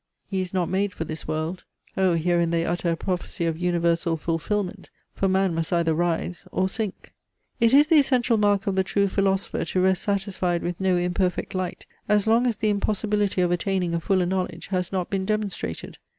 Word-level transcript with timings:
he 0.25 0.41
is 0.41 0.51
not 0.51 0.67
made 0.67 0.95
for 0.95 1.03
this 1.03 1.27
world." 1.27 1.63
Oh! 1.95 2.15
herein 2.15 2.49
they 2.49 2.65
utter 2.65 2.89
a 2.89 2.97
prophecy 2.97 3.45
of 3.45 3.59
universal 3.59 4.17
fulfilment; 4.17 4.89
for 5.13 5.27
man 5.27 5.53
must 5.53 5.71
either 5.71 5.93
rise 5.93 6.43
or 6.51 6.67
sink. 6.67 7.13
It 7.59 7.71
is 7.71 7.85
the 7.85 7.99
essential 7.99 8.37
mark 8.37 8.65
of 8.65 8.75
the 8.75 8.83
true 8.83 9.07
philosopher 9.07 9.63
to 9.63 9.79
rest 9.79 10.01
satisfied 10.01 10.63
with 10.63 10.81
no 10.81 10.97
imperfect 10.97 11.53
light, 11.53 11.85
as 12.09 12.25
long 12.25 12.47
as 12.47 12.55
the 12.55 12.69
impossibility 12.69 13.41
of 13.41 13.51
attaining 13.51 13.93
a 13.93 13.99
fuller 13.99 14.25
knowledge 14.25 14.69
has 14.69 14.91
not 14.91 15.11
been 15.11 15.23
demonstrated. 15.23 15.99